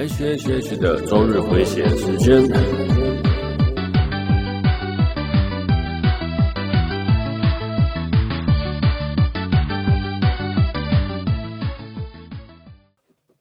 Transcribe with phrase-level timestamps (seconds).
[0.00, 2.42] H H H 的周日回血时间。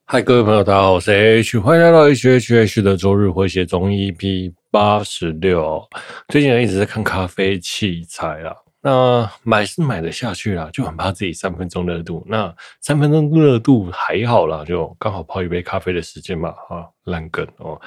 [0.04, 5.82] 嗨，各位朋友，大家好，我是 H，欢迎来到 H H H 的周日回血中 EP 八十六。
[6.28, 8.69] 最近一直在看咖啡器材啊。
[8.82, 12.26] 那买是买得下去啦，就很怕自己三分钟热度。
[12.28, 17.80] 那三分钟热度还好啦，就刚好泡一杯咖啡的时间嘛，啊，烂梗哦。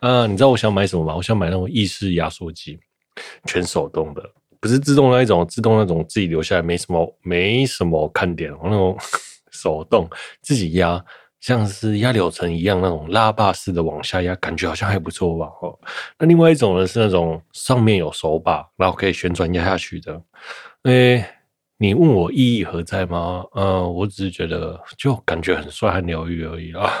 [0.00, 1.14] 啊，你知道我想买什么吗？
[1.14, 2.80] 我想买那种意式压缩机，
[3.44, 4.22] 全手动的，
[4.58, 8.98] 不是自动那一种，自动那种自己留下来没什么没什么看点，那种
[9.52, 10.10] 手动
[10.42, 11.04] 自己压。
[11.40, 15.46] 像是压柳橙一样那种拉把式的往下压，感觉好像还不错吧？
[15.62, 15.78] 哦，
[16.18, 20.20] 那另外一种呢是那种上面有手把，然后可以旋转压下去的。
[20.82, 21.24] 诶，
[21.78, 23.44] 你问我意义何在吗？
[23.54, 26.92] 嗯，我只是觉得就感觉很帅、很疗愈而已啦。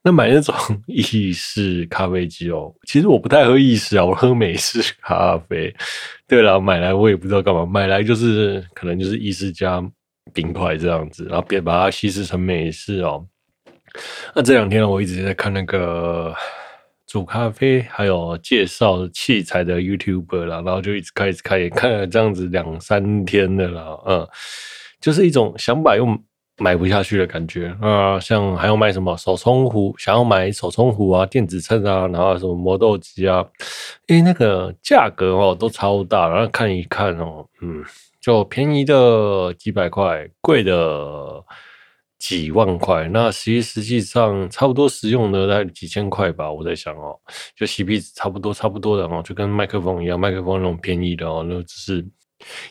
[0.00, 0.54] 那买那种
[0.86, 5.74] 意式咖啡机哦，其实我不太喝意式啊，我喝美式咖啡。
[6.28, 9.82] 对了，买来我也不知道干嘛，买来就是可能就是意式加。
[10.32, 13.26] 冰块这样子，然后别把它稀释成美式哦。
[14.34, 16.34] 那这两天呢，我一直在看那个
[17.06, 24.28] 煮咖啡还有介绍器材的 YouTuber 啦，然后就一直开始看，也看了这样子两三天的啦，嗯，
[25.00, 26.06] 就是一种想买又
[26.58, 28.20] 买不下去的感觉啊。
[28.20, 33.44] 像还要买什么手冲壶，想要买手冲壶啊、电子秤啊，然后什么磨豆机啊，
[34.06, 37.82] 因为那个价格哦都超大，然后看一看哦，嗯。
[38.28, 41.42] 就便宜的几百块，贵的
[42.18, 43.08] 几万块。
[43.08, 46.52] 那实际实际上差不多实用的大概几千块吧。
[46.52, 47.18] 我在想哦，
[47.56, 52.06] 就 CP 值差不多差不多的哦，就跟麦克风一样，麦克风那种便宜的哦，那只是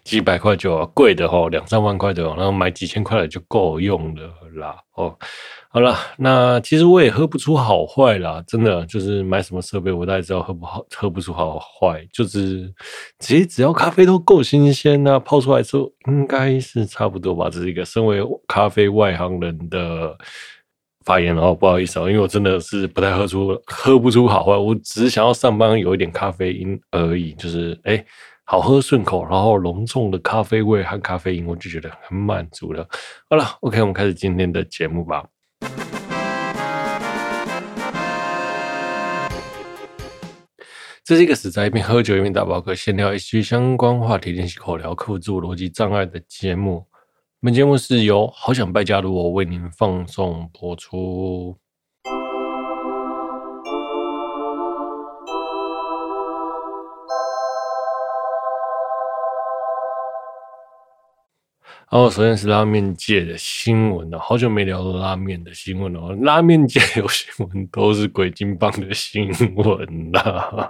[0.04, 5.18] 几百块就贵的哦，两三万块的哦，然后买几千块的就够用的啦哦。
[5.78, 12.74] 好了，那其实我也喝不出好坏啦，真的就是买什么设备，我大概知道喝不好，喝不出好坏，就是
[13.20, 17.48] 其实只要咖啡都够新鲜呐，泡出来之后应该是差不多吧。
[17.48, 20.18] 这是一个身为咖啡外行人的
[21.06, 28.04] 发言哦，不好意思啊，因为我真的是不太喝出，喝不出好坏，我只是想要上班有一点咖啡因而已，就是哎，
[28.46, 32.84] 好喝顺口，然后浓重的咖啡味和咖啡因，我就觉得很满足了。
[33.30, 35.24] 好了，OK，我们开始今天的节目吧。
[41.08, 46.86] 这是一个死宅一边喝酒一边打包客闲聊一些相关话题，练习口聊，克服自我逻辑障碍的节目。
[47.40, 51.58] 本节目是由好想败家的我为您放送播出。
[61.90, 66.14] 哦，首先是拉面界的新闻了，好久没聊拉面的新闻了。
[66.16, 70.70] 拉面界有新闻都是鬼金棒的新闻啦。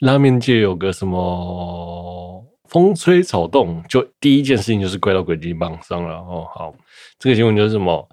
[0.00, 6.16] 拉面界有个什么风吹草动，就第一件事情就是怪到鬼金棒上了。
[6.16, 6.74] 哦，好，
[7.18, 8.06] 这个新闻就是什么？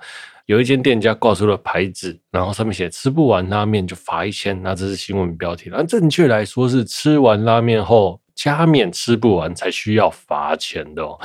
[0.45, 5.69] 有一间店家挂出了牌子，然后上面写吃不完拉面就罚一千，那这是新闻标题。
[5.69, 11.19] 那正确来说是吃完拉面后加面吃不完才需要罚钱的哦。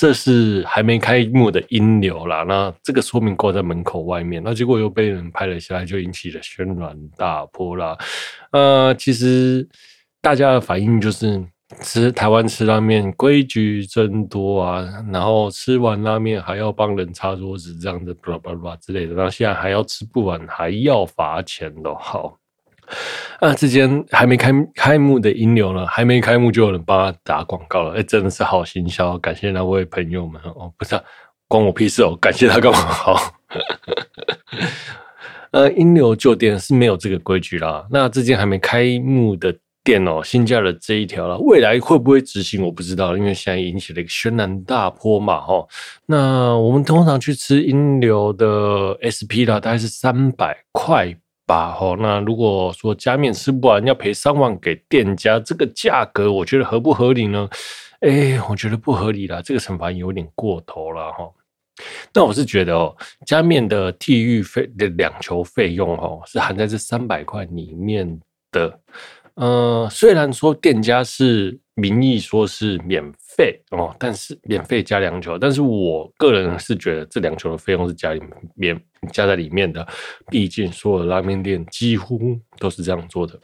[0.00, 7.98] 这是还没开幕的音流啦，那这个说明挂在门口外面，那结果又被人拍了下来，就引起了轩然大波啦。
[8.52, 9.68] 呃，其实
[10.20, 11.44] 大家的反应就是
[11.82, 22.38] 吃台湾吃拉面规矩真多啊，然后吃完拉面还要帮人擦桌子这样子，巴拉巴拉之类的，然后现在还要吃不完还要罚钱的，好。
[23.40, 31.00] 啊，这间还没开开幕的音流呢，还没开幕就有人帮他打广告了，哎，真的是好行销，感谢那位朋友们哦，不是、
[31.46, 32.78] 关我屁事哦，感谢他干嘛？
[32.78, 33.32] 好，
[35.52, 39.54] 呃，英流旧店是没有这个规矩啦，那这间还没开幕的
[39.84, 45.64] 店哦，新加了这一条了，未来会不会执行我不知道，因为现在引起了一个轩然大波嘛，哈，
[46.06, 51.16] 那我们通常去吃英流的 SP 啦，大概是三百块。
[51.48, 57.48] 吧吼，那如果说加面吃不完要赔三万给店家，这个价格我觉得合不合理呢？
[58.00, 61.28] 哎，我觉得不合理啦，这个惩罚有点过头了哈。
[62.12, 68.20] 那我是觉得哦，加面的替育费的两球费用哦，是含在这三百块里面
[68.52, 68.78] 的。
[69.34, 73.02] 呃，虽然说店家是名义说是免
[73.38, 78.20] 费哦，但是免费加两球，但是我个人是觉得这两球的费用是加里
[78.56, 78.78] 面
[79.12, 79.86] 加在里面的，
[80.28, 82.18] 毕竟所有的拉面店几乎
[82.58, 83.38] 都是这样做的。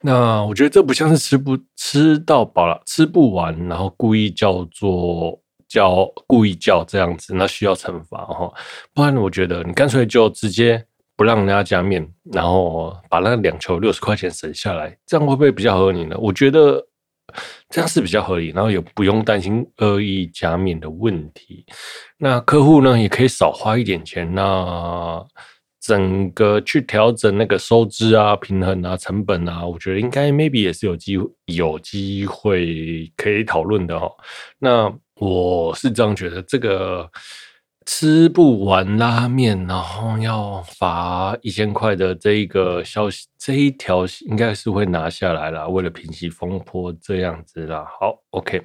[0.00, 5.38] 那我觉得这不像是吃不吃到饱了，吃不完，然后故意叫做
[5.68, 8.50] 叫故意叫这样子，那需要惩罚哈。
[8.94, 10.82] 不然我觉得你干脆就直接。
[11.14, 16.16] 不让人家加面，然后把那两球六十块钱省下来，这样会不会比较合理呢？
[16.18, 16.84] 我觉得
[17.68, 21.64] 这样是比较合理，然后也不用担心恶意加面的问题。
[22.18, 25.24] 那客户呢，也可以少花一点钱，那
[25.80, 34.10] 整个去调整那个收支啊、平衡啊、成本啊，我觉得应该 maybe 也是有机会有机会可以讨论的哦。
[34.58, 37.10] 那我是这样觉得，这个。
[37.84, 45.68] 吃不完拉面，然后要罚一千块的这一个消息，这一条应该是会拿下来了。
[45.68, 47.84] 为了平息风波，这样子啦。
[47.98, 48.62] 好，OK。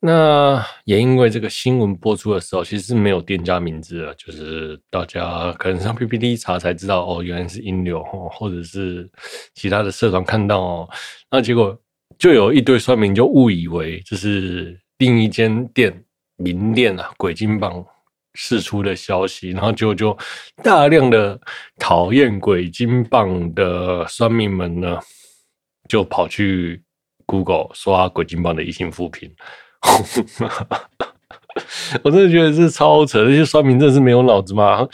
[0.00, 9.10] 那也因为这个新闻播出的时候，其实是没有店家名字的，就是大家可能上 PPT 查才知道哦，原来是音流，或者是
[9.54, 10.88] 其他的社团看到哦，
[11.30, 11.76] 那结果
[12.16, 16.04] 就有一堆酸民就误以为这是另一间店
[16.36, 17.84] 名店啊，鬼金棒。
[18.40, 20.16] 释出的消息，然后就就
[20.62, 21.36] 大量的
[21.76, 24.96] 讨厌鬼金棒的酸民们呢，
[25.88, 26.80] 就跑去
[27.26, 29.28] Google 刷鬼金棒的一星负评。
[32.04, 34.86] 我真的觉得是超扯，那些酸民真的是没有脑子吗？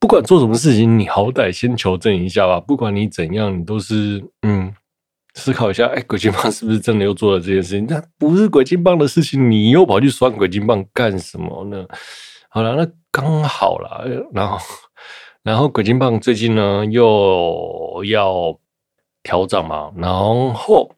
[0.00, 2.58] 不管做什么事情，你好歹先求证一下吧。
[2.58, 4.74] 不管你怎样，你都是嗯
[5.34, 7.86] 思考一下，哎，鬼金棒是不是真的又做了这件事情？
[7.88, 11.86] 那不是鬼金棒的事情，你又跑去刷鬼金棒干什么呢？
[12.48, 14.58] 好了，那刚好了， 然后，
[15.42, 18.58] 然后鬼金棒最近呢又要
[19.22, 20.12] 调整嘛，然
[20.54, 20.90] 后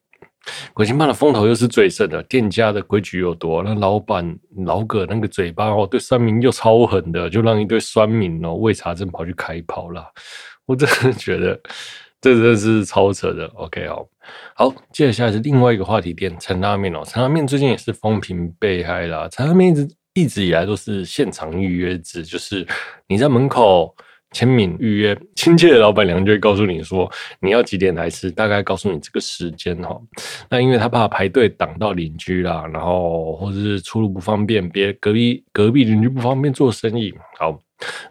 [0.72, 10.04] 鬼金棒的风头又是最盛的，店家的规矩又多，那老板老葛那个嘴巴哦，对酸民又超狠的，就让一堆酸民哦为查证跑去开炮了，
[10.66, 11.60] 我真的觉得
[12.22, 13.46] 这真的是超扯的。
[13.54, 14.06] OK 哦，
[14.54, 19.88] 好，接下来是另外一个话题店陈拉面哦，陈拉面最近也是风评被害啦，陈拉面一直。
[20.14, 22.66] 一直以来都是现场预约制，就是
[23.06, 23.94] 你在门口
[24.32, 27.10] 签名预约，亲切的老板娘就会告诉你说
[27.40, 30.00] 你要几点来吃，大概告诉你这个时间哈。
[30.48, 37.12] 那因为他怕排队挡到邻居啦，然后或者是出入不方便，别隔壁隔壁邻居不方便做生意。
[37.38, 37.58] 好，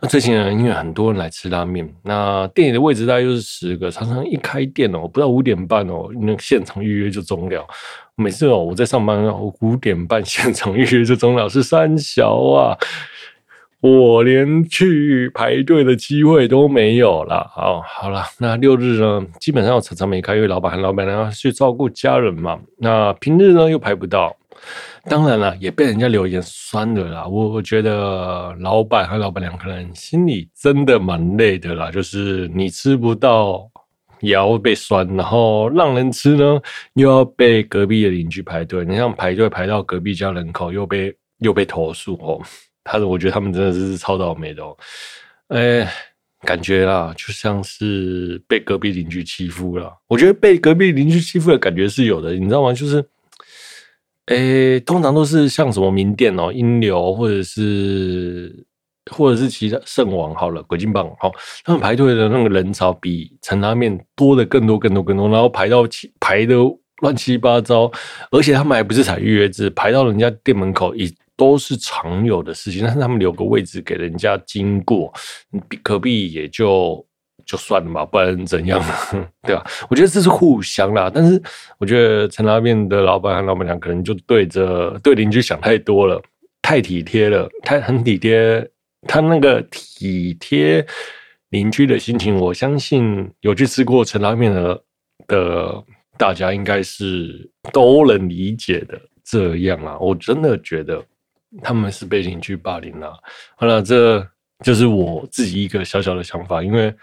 [0.02, 7.66] 那最近呢，因为很多人来吃拉面，那店里的位置大概就是十个，常常一开店哦，不到五点半哦，那现场预约就中了。
[8.20, 12.78] 每次哦，我在上班哦，五点半 现场预约这种老师三小啊，
[13.80, 17.50] 我连去排队的机会都没有了。
[17.56, 22.60] 好，好了，那六日呢，基本上我常常没开，因为老板和老板娘要去照顾家人嘛。
[22.78, 24.36] 那平日呢又排不到，
[25.06, 27.26] 当然了，也被人家留言酸了啦。
[27.26, 33.69] 我我觉得老板和老板娘可能心里真的蛮累的啦，就是你吃不到。
[34.22, 36.62] 也要被酸，然后让人吃呢，
[36.94, 38.84] 又要被隔壁的邻居排队。
[38.86, 42.42] 你像排队排到隔壁家人口，又被又被投诉哦。
[42.84, 44.76] 他：“我觉得他们真的是超倒霉的哦。”
[45.50, 45.88] 哎，
[46.42, 49.92] 感觉啦，就像是被隔壁邻居欺负了。
[50.08, 52.74] 我觉得被隔壁邻居欺负的感觉是有的，你知道吗？
[52.74, 53.04] 就是，
[54.26, 58.66] 哎，通常都是像什么名店哦，音流或者是。
[59.10, 61.32] 或者是其他圣王好了，鬼金棒好，
[61.64, 65.84] 他们排队的那个人潮比陈拉面多的更多更多更多，然后排到
[66.20, 66.56] 排的
[67.02, 67.92] 乱七八糟，
[68.32, 72.84] 而且他们还不是采预约制，排到人家店门口也都是常有的事情。
[72.84, 75.14] 但是他们留个位置给人家经过，
[75.82, 77.06] 隔壁也就
[77.46, 79.28] 就算了嘛，不然怎样呢？
[79.48, 79.66] 对吧？
[79.90, 81.42] 我觉得这是互相啦，但是
[81.78, 86.22] 我觉得陈拉面的老板和老板娘可能就对着对邻居想太多了，
[86.62, 88.70] 太体贴了，太很体贴。
[89.08, 90.86] 他那个体贴
[91.50, 94.84] 邻居的心情，我相信有去吃过陈拉面的
[95.28, 95.84] 的
[96.18, 99.00] 大家应该是都能理解的。
[99.24, 101.04] 这样啊，我真的觉得
[101.62, 103.14] 他们是被邻居霸凌了。
[103.56, 104.28] 好了，这
[104.64, 106.94] 就是我自己一个小小的想法，因为，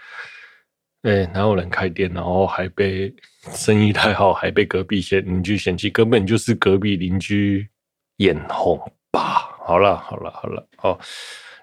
[1.03, 3.13] 哎，哪有人开店，然后还被
[3.51, 7.67] 生意太好，还被隔壁嫌邻居嫌弃，根本就是隔壁邻居
[8.17, 8.77] 眼红
[9.09, 9.57] 吧？
[9.65, 10.99] 好了，好了，好了，好。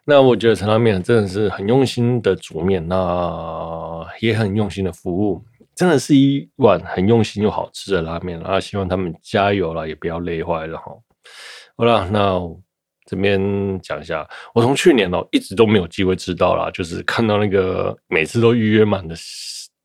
[0.07, 5.43] 那我觉得陈拉面真的是很用心的煮面，那也很用心的服务，
[5.75, 8.61] 真的是一碗很用心又好吃的拉面啊！
[8.61, 10.93] 希望他们加油了，也不要累坏了哈。
[11.79, 12.39] 好了，那
[13.07, 19.17] 这边讲一下，我从去年哦一直都没有机会吃到啦，就是看到那个每次都预约满的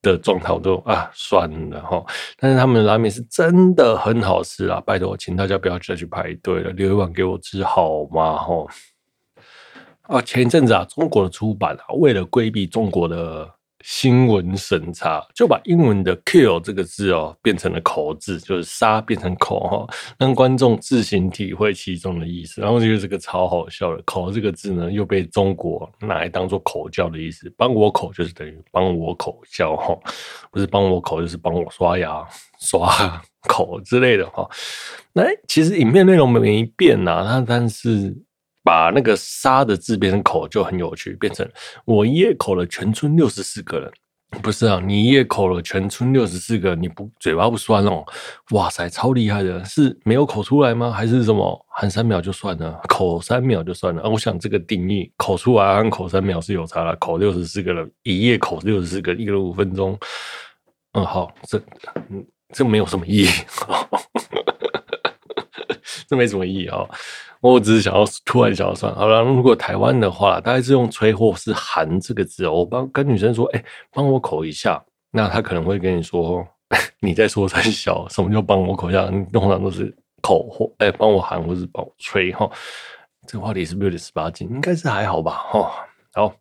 [0.02, 2.04] 的状态，我都啊算了哈。
[2.38, 4.82] 但是他们的拉面是真的很好吃啊！
[4.86, 8.36] 拜托，请大家不要再去排队了，留一碗给我吃好吗？
[8.38, 8.68] 哈。
[10.10, 13.48] 啊，前一阵子啊，中国的出版啊，为了规避中国的
[13.84, 19.88] 新闻审查，就把英文的 kill 这个字哦变成了口字，就是杀变成口哈，
[20.18, 22.60] 让观众自行体会其中的意思。
[22.60, 29.96] 然后就是这个超好笑的口这个字呢，又被中国拿来当做口叫的意思，帮我口就是等于帮我口叫哈，
[30.50, 32.28] 不是帮我口就是帮我刷牙
[32.60, 34.50] 刷口之类的哈。
[35.14, 38.18] 那其实影片内容没变呐，它但是。
[38.70, 41.44] 把那个“杀”的字变成“口”就很有趣，变成
[41.86, 43.92] 我一夜口了全村六十四个人，
[44.44, 44.80] 不是啊？
[44.86, 48.06] 你一夜口了全村六十四个，你不嘴巴不酸哦？
[48.52, 49.66] 哇塞，超厉害的！
[49.66, 50.92] 是没有口出来吗？
[50.92, 54.08] 还是什么含三秒就算了，口三秒就算了？
[54.08, 56.96] 我想这个定义口出来和口三秒是有差的。
[56.98, 59.98] 口六十四个人，一夜口六十四个，一个人五分钟。
[60.92, 61.58] 嗯，好，这
[62.12, 62.24] 嗯
[62.54, 63.30] 这没有什么意义，
[66.10, 66.84] 这没什么意义啊。
[67.42, 69.22] 我只是想要突然想要算好了。
[69.22, 72.52] 如果台湾的话，大概是用吹或是含这个字哦。
[72.52, 76.46] 我帮跟女生说，哎、欸，帮我口一下，那她可能会跟你说，
[77.00, 79.06] 你在说三小，什么叫帮我口一下？
[79.32, 82.50] 通常都是口或哎，帮、我含或是帮我吹哈。
[83.26, 84.50] 这个话题是不是有点十八禁？
[84.50, 85.72] 应该是还好吧哈。
[86.14, 86.34] 好，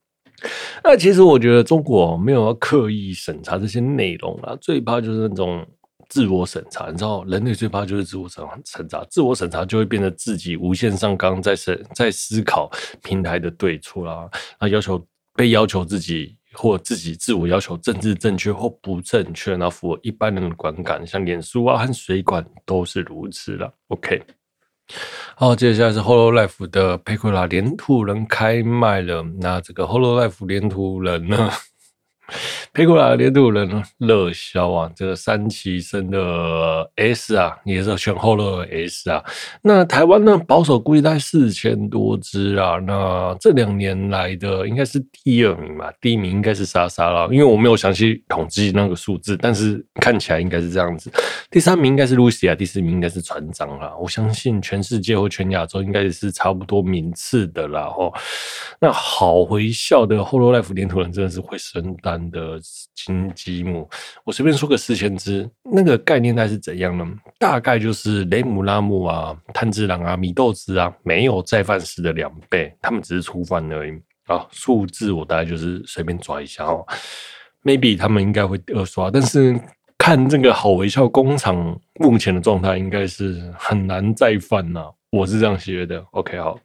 [0.83, 5.65] 那其实我觉得中国没有要刻意审查这些内容啊，最怕就是那种。
[6.09, 12.71] 自我审查，你知道，人类最怕就是自我审审查，自我审查就会变得自己无限上纲，在审在思考
[13.03, 23.71] 平台的对错啦，那要求被要求自己或自己自我要求政治正确或不正确，然后符合一般人的观感，像脸书啊和水管都是如此了。
[23.89, 24.23] OK，
[25.37, 31.51] 好，接下来是 Hololive 的 Pecola 粘土人开卖了，那这个 Hololive 连图人呢？
[32.73, 39.25] 配过来的粘土人热销啊，这个三期生的 S 啊，也是选后的 S 啊。
[39.63, 42.79] 那台湾呢，保守估计在四千多只啊。
[42.87, 51.11] 那这两年来的应该是第二名吧，第一名应该是莎莎啦，因为我没有详细统计那个数字，但是看起来应该是这样子。
[51.51, 53.95] 第三名应该是露西亚，第四名应该是船长啦。
[54.01, 57.83] 我相信全世界或全亚洲应该是差不多名次的啦。
[57.97, 58.13] 哦，
[58.81, 62.61] 那好回笑的 Hololive 粘土人真的是会生蛋的。
[62.95, 63.89] 金鸡母，
[64.25, 67.07] 我随便说个四千只，那个概念大概是怎样呢？
[67.39, 73.93] 大概就是雷姆拉姆啊、炭治郎啊、米豆子啊，没有再犯时的两倍，他们只是初犯而已
[74.27, 74.47] 啊。
[74.51, 76.85] 数字我大概就是随便抓一下哦
[77.63, 79.59] ，maybe 他们应该会二刷，但是
[79.97, 84.91] 看这个好微笑工厂目前的状态，应该是很难再犯呐、啊。
[85.11, 86.05] 我是这样觉得。
[86.11, 86.59] OK，好，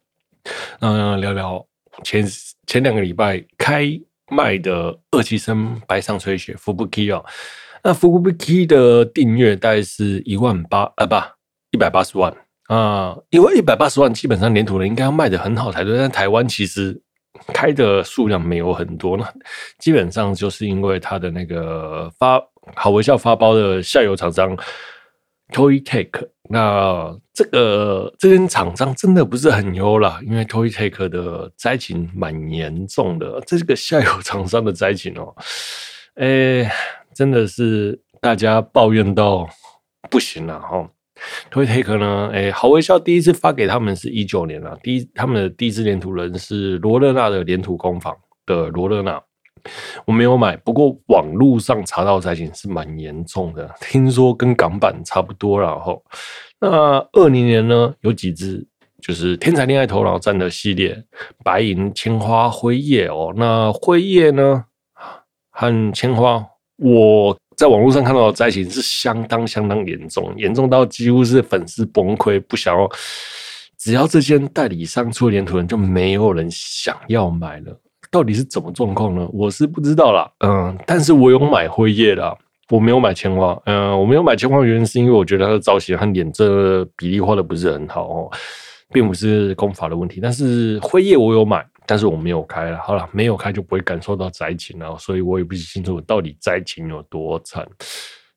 [0.81, 1.65] 嗯，聊聊
[2.03, 2.27] 前
[2.67, 3.87] 前两个礼拜开。
[4.33, 7.23] 卖的二期生白上吹雪福布 key 哦，
[7.83, 11.15] 那福布 key 的订阅大概是一万八啊，不
[11.71, 12.35] 一百八十万
[12.67, 16.99] 啊，因为一百八十万基本上粘土人应该要卖的很好才对，但台湾其实
[17.53, 19.31] 开的数量没有很多，那
[19.79, 22.41] 基本上就是因为他的那个发
[22.75, 24.57] 好微笑发包的下游厂商。
[25.51, 26.09] Toytech，
[26.49, 33.41] 那这个这间厂商真的不是很优啦，因为 Toytech 的灾情蛮严重的。
[33.47, 35.33] 这个下游厂商的灾情哦，
[36.15, 36.69] 哎，
[37.15, 39.47] 真的是大家抱怨到
[40.09, 40.89] 不行了哈。
[41.49, 48.13] Toytech 呢，哎，好微笑第一次发给他们是一九年了，第一他们的第一支粘土人是罗勒纳的粘土工坊
[48.45, 49.21] 的罗勒纳。
[50.05, 55.59] 我没有买，不过网络上查到灾情是蛮严重的，听说跟港版差不多。
[55.59, 56.03] 然后，
[56.59, 58.65] 那二零年呢，有几只
[59.01, 61.01] 就是天才恋爱头脑战的系列，
[61.43, 63.33] 白银、千花、辉夜哦。
[63.35, 64.65] 那辉夜呢
[65.49, 66.45] 和千花，
[66.77, 72.89] 我在网络上看到的灾情是相当相当严重，严重到几乎是粉丝崩溃，不想要，
[73.77, 77.79] 只要这间代理商出粘土人，就没有人想要买了。
[78.13, 79.27] 到底是怎么状况呢？
[79.33, 82.37] 我是不知道啦，嗯，但是我有买辉夜的，
[82.69, 88.31] 我没有买千花，嗯，我没有买千花原因是因为我觉得它的造型和脸这比例画的不是很好哦，
[88.91, 90.19] 并不是功法的问题。
[90.21, 92.77] 但是辉夜我有买，但是我没有开了。
[92.83, 97.67] 好了，没有开就不会感受到灾情了，所以我也不清楚到底灾情有多惨。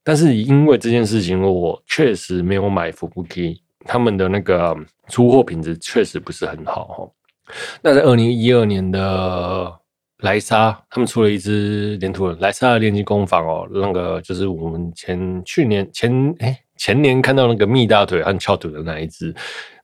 [0.02, 3.54] 但是因为这件事情，我确实没有买福布 K
[3.85, 4.75] 他们的那个
[5.09, 7.11] 出货品质确实不是很好哈。
[7.82, 9.72] 那在二零一二年的
[10.20, 19.34] 莱莎，他们出了一支粘土人莱莎的炼金工坊哦，那个就是我们前去年前哎、前年看到那个蜜大腿和翘腿的那一只，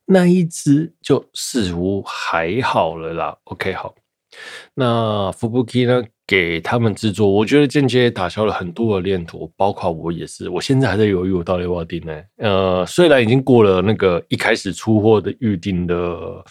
[0.05, 3.37] 那一只就似乎还好了啦。
[3.45, 3.93] OK，好，
[4.73, 12.21] 那 Fubuki 呢给他们制作，我觉得间接打消了很多的念头，包括我也是，我现在还在犹豫我到底要不要订呢。
[12.37, 16.43] 呃，虽然已经过了那个一开始出货的预定的。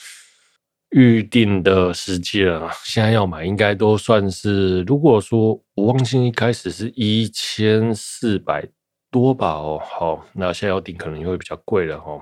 [0.93, 4.83] 预定的时间了，现在要买应该都算是。
[4.83, 8.63] 如果说我忘记一开始是一千四百
[9.11, 12.21] 多吧，哦，好，那现在要订可能会比较贵了哦。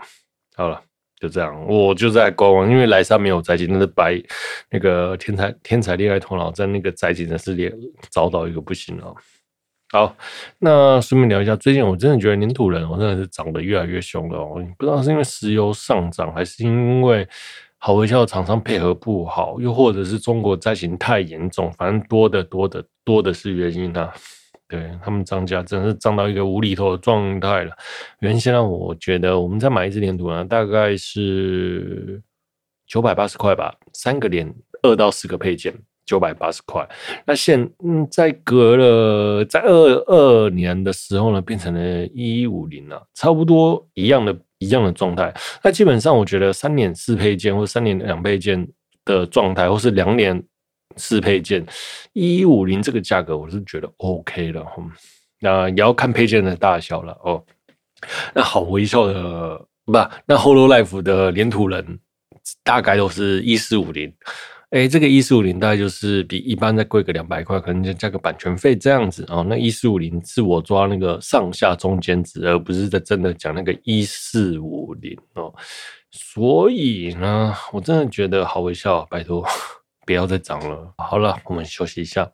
[0.54, 0.80] 好了，
[1.18, 4.22] 就这样，我就在观望，因为莱莎没有载具，那是白
[4.70, 7.72] 那个天才天才恋爱头脑在那个载具真是连
[8.08, 9.12] 找到一个不行了。
[9.90, 10.16] 好，
[10.60, 17.28] 那顺便聊一下，最近我真的觉得黏土人我真的是长得越来越凶了哦，不知道是因为石油上涨，还是因为。
[17.82, 24.12] 好微笑的厂商配合不好，又或者是中国灾情太严重，反正多的多的多的是原因啊。
[24.68, 27.72] 对，他们涨价真是涨到一个无厘头的状态了。
[28.20, 32.22] 原先呢我觉得，我们再买一支黏土呢，大概是
[32.86, 36.86] 九百八十块吧，三个连二到四个配件，九百八十块。
[37.26, 44.36] 那现嗯，在隔了在二二年的时候呢，变成了一一五零了，差不多一样的。
[44.60, 48.68] 一样的状态，那基本上我觉得三年四配件或三年两配件
[49.04, 50.40] 的状态，或是两年
[50.96, 51.64] 四配件，
[52.12, 54.64] 一五零这个价格，我是觉得 OK 了。
[55.40, 57.42] 那也要看配件的大小了哦。
[58.34, 59.92] 那好微笑的不，
[60.26, 61.98] 那 Hololive 的黏土人
[62.62, 64.12] 大概都是一四五零。
[64.70, 69.44] 哎，这个一四五零大概就是比一般再贵个两百块，可能就加个版权费这样子哦。
[69.48, 75.52] 那一四五零是我抓那个上下中间值，而不是在真的讲那个一四五零哦。
[76.12, 79.44] 所以呢，我真的觉得好微笑，拜托
[80.06, 80.94] 不要再涨了。
[80.98, 82.30] 好了，我们休息一下。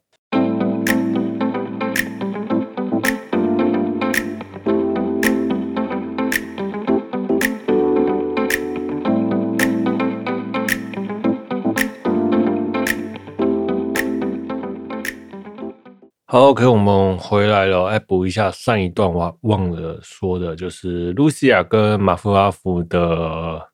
[16.28, 17.84] 好，OK，我们回来了。
[17.84, 23.70] 哎补一下上一段我，忘了说的，就是露西亚跟马夫阿夫的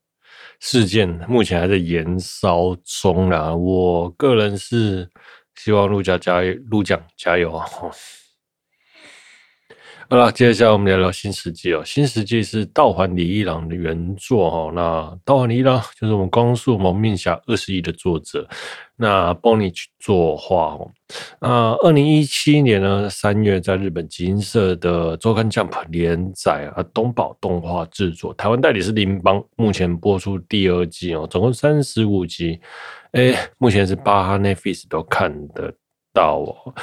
[0.61, 3.55] 事件，目前还在延烧中啦。
[3.55, 5.09] 我个人是
[5.55, 7.67] 希望陆家加，陆奖加油啊！
[10.11, 14.73] 好了，接下来我们聊聊《新世纪》哦，《新世纪》是道环李一郎的原作哦。
[14.75, 18.47] 那道环李一郎就是我们《光速蒙面侠二十一》的作者，
[18.97, 20.91] 那帮你去作画哦。
[21.41, 32.61] 那二零一七年呢，三月在日本集英社的周刊 Jump 连载啊，东宝动画制作，台湾代理是林邦，目前播出第二季哦，总共三十五集，
[33.13, 35.73] 哎，目前是巴哈 Netflix 都看得
[36.13, 36.75] 到哦。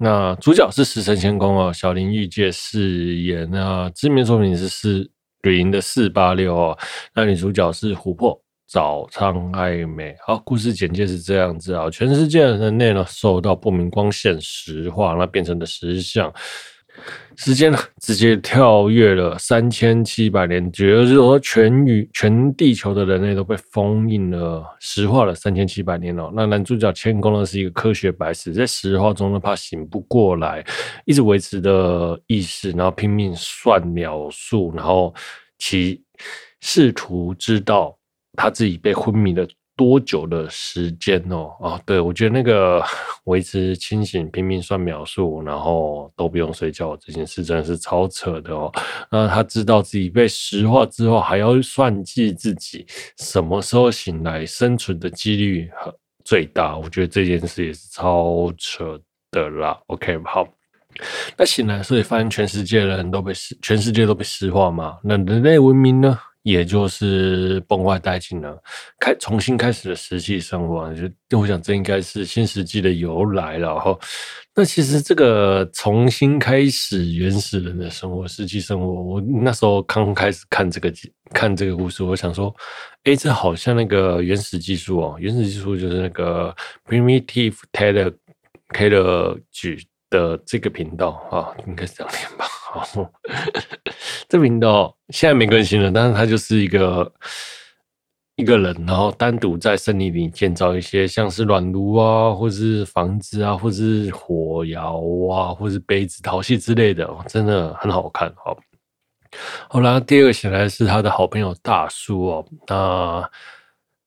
[0.00, 5.10] 那主角是石城千空哦，小林玉介饰演那，知名作品是四
[5.42, 6.78] 吕营的四八六哦。
[7.12, 10.14] 那女主角是琥珀早仓爱美。
[10.24, 16.32] 好，故事简介是这样子啊，全世界人类呢受到不明光线石化，那变成了石像。
[17.36, 26.32] 时间呢，直接跳跃了三千七百年，也就是说，全宇全地球的人类都被封印了，石化了三千七百年了。
[26.34, 30.64] 那男主角千空呢，是一个科学白痴，在石化中呢，怕醒不过来，
[31.04, 35.14] 一直维持的意识，然后拼命算秒数，然后
[35.58, 36.02] 其
[36.60, 37.96] 试图知道
[38.32, 39.48] 他自己被昏迷的。
[39.78, 41.52] 多久的时间哦？
[41.62, 42.82] 啊，对，我觉得那个
[43.26, 48.72] 维持清醒、拼命算秒数，然后都不用睡觉这件事，真的是超扯的哦。
[49.08, 52.84] 那他知道自己被石化之后，还要算计自己
[53.18, 55.70] 什么时候醒来，生存的几率
[56.24, 56.76] 最大。
[56.76, 59.78] 我觉得这件事也是超扯的啦。
[59.86, 60.44] OK，好，
[61.36, 64.98] 那醒来，所以发现全世界的人都被石，全世界都被石化嘛？
[65.04, 66.18] 那人类文明呢？
[66.48, 68.56] 也就是崩坏殆尽了，
[68.98, 70.90] 开重新开始了实际生活，
[71.28, 73.94] 就我想这应该是新世纪的由来了哈。
[74.54, 80.90] 那其实这个重新开始原始人的生活，实际生活，我那时候刚开始看这个
[81.34, 82.54] 看这个故事，我想说，
[83.04, 86.56] 哎，这好像那个原始技术哦，原始技术就是那个
[86.88, 87.56] Primitive
[88.72, 92.46] Technology 的这个频道啊，应该是这样念吧。
[92.74, 93.10] 哦，
[94.28, 97.12] 这频道现在没更新了，但是它就是一个
[98.36, 105.00] 一个人，然后单独在森林里建造一些像是暖炉啊，或是房子啊，或是火窑
[105.30, 108.32] 啊，或是杯子、陶器之类的，真的很好看。
[108.36, 108.56] 好，
[109.68, 113.30] 好啦，第二个显然是他的好朋友大叔哦，那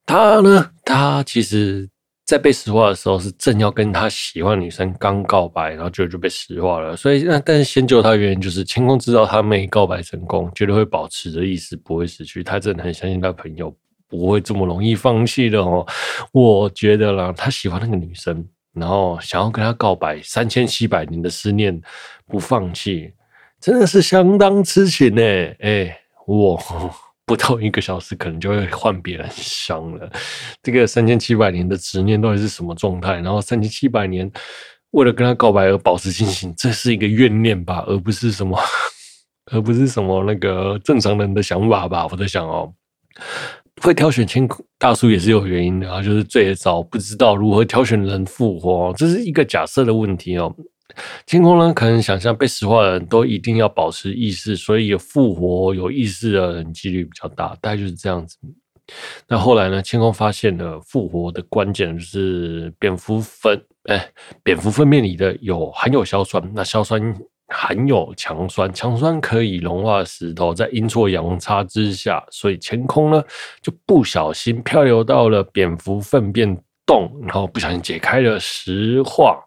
[0.06, 1.90] 他呢，他其实。
[2.32, 6.96] 在被石化的时候，是正要跟他喜欢女生刚告白，然后就就被石化了。
[6.96, 12.42] 所以，那但是先救他原因就是千空知道他没告白成功，绝对会保持着意识，不会死去。
[12.42, 13.76] 他真的很相信他朋友
[14.08, 15.86] 不会这么容易放弃的哦。
[16.32, 21.82] 我觉得啦，他喜欢那个女生，然后想要跟他告白，三千七百年的思念
[22.28, 23.12] 不放弃，
[23.60, 25.22] 真的是相当痴情呢。
[25.60, 26.58] 哎，我
[27.26, 30.12] 不到一个小时，可能就会换别人伤了。
[30.62, 33.16] 这个三千七百年的执念到底是什么状态？
[33.22, 34.30] 然后三千七百年
[34.92, 38.60] 为了跟他告白而保持清醒，这是一个怨念吧，而不是什么，
[39.52, 42.08] 而不是什么那个正常人的想法吧？
[42.12, 42.74] 我在想哦，
[43.82, 50.54] 会挑选千空大叔也是有原因的啊，就是最早不知道如何挑选人复活，这是一个假设的问题哦。
[51.26, 58.38] 千空呢，可能想象被石化的人都一定要保持意识，所以有复活有意识的人几率比较大，大概就是这样子。
[59.28, 64.10] 那后来呢，千空发现了复活的关键就是蝙蝠粪， 哎，
[64.44, 67.02] 蝙蝠粪便里的有含有硝酸，那硝酸
[67.48, 73.24] 含有强酸，强酸可以融化石头，在阴错阳差之下，所以千空呢
[73.62, 76.58] 就不小心漂流到了蝙蝠粪便。
[76.92, 79.40] 洞，然后不小心解开了石化，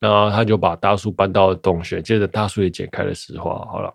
[0.00, 3.50] 然后他就把大树搬到洞穴，接着大树也解开了石化。
[3.70, 3.92] 好了，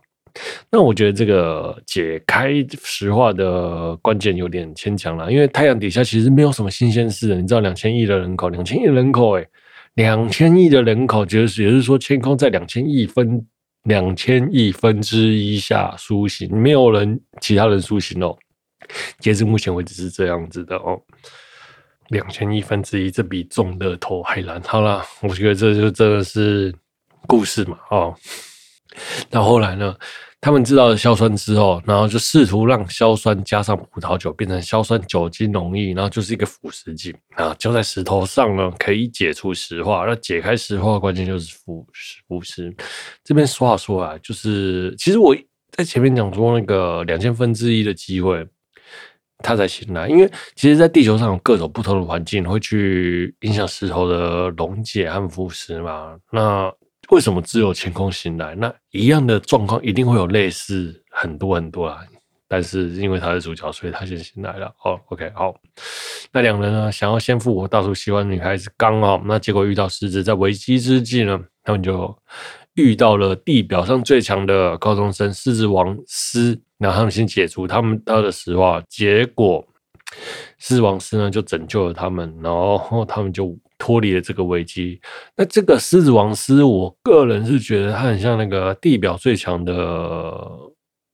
[0.69, 7.33] 那我觉得这个解开石化的关键有点牵强了，因为太阳底下其实没有什么新鲜事。
[7.33, 9.47] 你知道，两千亿的人口，两千亿人口，诶，
[9.95, 13.43] 两千亿的人口，就是也就是说，天空在两千亿分
[13.85, 18.37] 两千亿分之一下苏醒，没有人其他人苏醒哦。
[19.19, 21.01] 截至目前为止是这样子的哦。
[22.11, 24.61] 两千亿分之一，这比中乐透还难。
[24.61, 26.73] 好了，我觉得这就真的是
[27.25, 27.77] 故事嘛。
[27.89, 28.15] 哦，
[29.29, 29.95] 那后来呢？
[30.43, 40.03] 他们知道了硝酸之后，然后就试图让硝酸加上葡萄酒，变成硝酸酒精溶液，然后就是一个腐蚀剂啊，浇在石头上呢，可以解除石化。
[40.07, 42.15] 那解开石化关键就是腐蚀。
[42.27, 42.75] 腐蚀
[43.23, 45.35] 这边说话说啊，就是其实我
[45.73, 48.43] 在前面讲说那个两千分之一的机会。
[49.41, 56.15] 他才醒来，因为其实，在地球上有各种不同的环境会去影响石头的溶解和腐蚀嘛。
[56.31, 56.71] 那
[57.09, 58.55] 为什么只有晴空醒来？
[58.55, 61.99] 那一样的状况一定会有类似很多很多啊。
[62.47, 64.67] 但是因为他是主角，所以他先醒来了。
[64.83, 65.55] 哦，OK，好。
[66.33, 72.13] 那两人呢，想要先复活大叔喜欢女孩子刚好，那结果遇到狮子，在危机之际呢，他们就
[72.73, 76.59] 遇到了地表上最强的高中生狮子王狮。
[76.81, 79.63] 然后他们先解除他们他的石化，结果
[80.57, 84.99] 狮子王狮呢就拯救了他们，然后他们就脱离了这个危机。
[85.35, 90.35] 那这个狮子王狮，我个人是觉得他很像那个地表最强的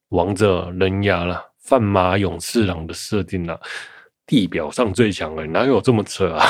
[0.10, 3.60] 王者人牙了，范马勇次郎的设定了。
[4.25, 6.45] 地表上最强的，哪有这么扯啊？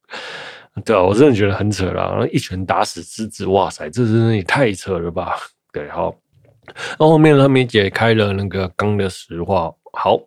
[0.86, 5.36] 对啊，我真的觉得很扯啦，一拳打死狮子，哇塞，这真的也太扯了吧？
[5.70, 6.14] 对，好。
[6.98, 9.72] 那后面他们也解开了那个钢的石化。
[9.92, 10.20] 好，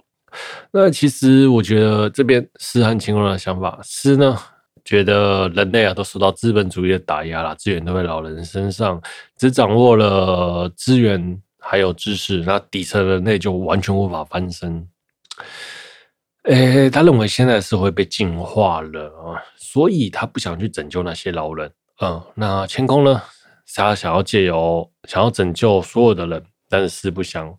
[0.71, 4.38] 那其实我觉得这边诗和千空的想法，诗呢
[4.84, 9.01] 觉得人类啊都受到资本主义的打压了，资源都在老人身上，
[9.38, 14.86] 只掌握了资源还有知识，那底层人类就完全无法翻身。
[16.43, 21.71] 诶，他认为现在社会被进化了啊，所以他不想去拯救那些老人。
[22.01, 23.21] 嗯，那千空呢？
[23.81, 27.51] 他想要借由想要拯救所有的人，但是不想。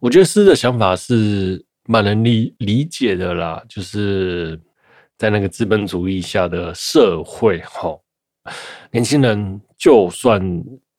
[0.00, 4.60] 我觉得诗的想法是蛮能理理解的啦，就是
[5.16, 7.98] 在那个资本主义下的社会，哈，
[8.90, 10.40] 年轻人就算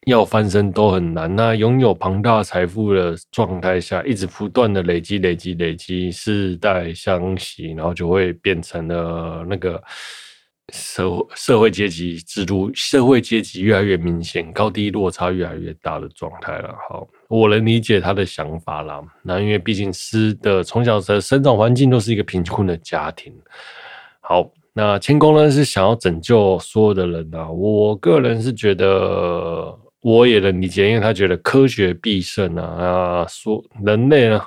[0.06, 1.34] 要翻身都很难。
[1.34, 9.82] 那拥有庞大财富的状态下，一直不断的累积、累积、累积，世代相袭，然后就会变成了那个。
[10.72, 16.76] 社会社会阶级制度，社会阶级越来越明显，高低落差越来越大的状态了。
[16.90, 19.02] 好，我能理解他的想法啦。
[19.24, 23.34] 那因为毕竟狮的从小的生长环境都是一个贫困的家庭。
[24.22, 27.50] 好，那千空呢是想要拯救所有的人啊。
[27.50, 32.64] 我个人是觉得我也能理解，因为他觉得科学必胜啊。
[32.64, 34.42] 啊，说人类呢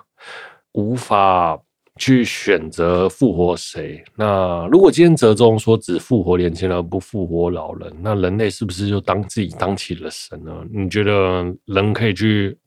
[0.72, 1.60] 无法。
[2.02, 4.02] 去选择复活谁？
[4.16, 10.52] 那如果今天折中说只复活年轻人不复活老人，那人类是不是就当自己当起了神呢？
[10.74, 12.58] 你觉得人可以去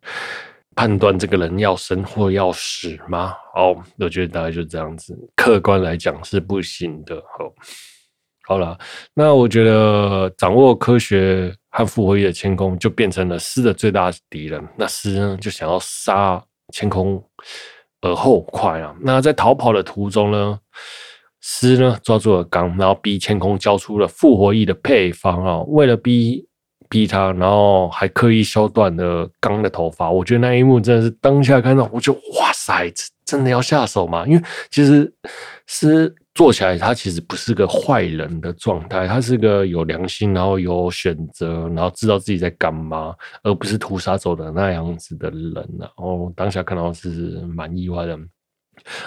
[0.74, 3.34] 判断这个人要生或要死吗？
[3.58, 5.14] 哦，我觉得大概就这样子。
[5.36, 7.22] 客观来讲是不行的。
[7.38, 7.54] 好，
[8.48, 8.78] 好了，
[9.14, 14.66] 那我觉得掌握科学和复活力的千空就变成了诗的最大敌人。
[14.78, 17.22] 那诗呢，就想要杀千空。
[18.06, 18.96] 而后快啊！
[19.02, 20.60] 那在逃跑的途中呢，
[21.42, 25.60] 诗呢抓住了刚，然后逼千空交出了复活翼的配方啊！
[25.68, 26.48] 为了逼
[26.88, 30.12] 逼他，然后还刻意削断了刚的头发。
[30.12, 32.92] 我觉得那一幕真的是当下看到，我就哇塞，
[33.26, 34.24] 真的要下手吗？
[34.28, 35.12] 因为其实
[35.66, 45.54] 诗做起来，他其实不是个坏人的状态，他是个有良心，然后有选择，然后知道自己在干嘛，而不是屠杀走的那样子的人。
[45.80, 47.10] 然后当下看到是
[47.48, 48.20] 蛮意外的。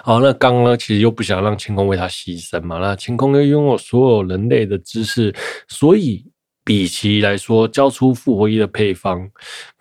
[0.03, 2.79] 好，那刚呢，其实又不想让清空为他牺牲嘛。
[2.79, 5.31] 那清空又拥有所有人类的知识，
[5.69, 6.25] 所以
[6.65, 9.31] 比起来说，交出复活液的配方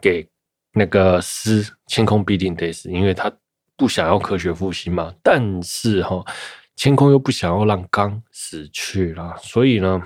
[0.02, 0.28] 给
[0.74, 3.32] 那个狮，千空必定得死，因为他
[3.78, 5.14] 不想要科学复兴嘛。
[5.24, 6.22] 但是哈。
[6.78, 10.02] 千空又不想要让刚死去了，所以呢，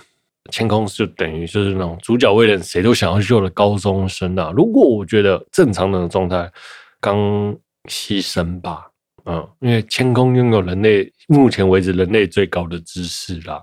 [0.50, 4.52] 千空就等于就是那种主角为人谁都想要救的高中生啊。
[4.56, 6.50] 如果我觉得正常的状态，
[7.02, 7.18] 刚
[7.90, 8.90] 牺牲吧，
[9.26, 13.62] 嗯，因为千空拥有人类目前为止人类最高的知识啦，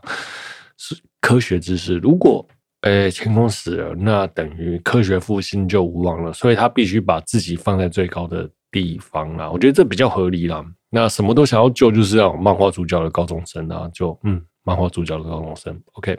[0.76, 1.96] 是科学知识。
[1.96, 2.46] 如果
[2.82, 9.50] 诶千空死了，那等于科学复兴就无望了，所以他必须把自己放在最高的地方啦。
[9.50, 10.64] 我觉得这比较合理啦。
[10.90, 16.18] 那什么都想要救，就是要漫画主角的高中生啊，就嗯，漫画主角的高中生，OK。